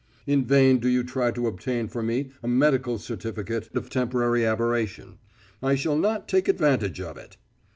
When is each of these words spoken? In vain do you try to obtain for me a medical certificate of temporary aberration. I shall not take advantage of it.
In 0.25 0.43
vain 0.45 0.79
do 0.79 0.87
you 0.89 1.03
try 1.03 1.29
to 1.29 1.45
obtain 1.45 1.87
for 1.87 2.01
me 2.01 2.31
a 2.41 2.47
medical 2.47 2.97
certificate 2.97 3.69
of 3.75 3.91
temporary 3.91 4.43
aberration. 4.43 5.19
I 5.61 5.75
shall 5.75 5.95
not 5.95 6.27
take 6.27 6.47
advantage 6.47 6.99
of 6.99 7.17
it. 7.17 7.37